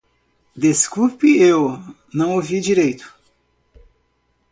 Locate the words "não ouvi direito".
2.11-3.13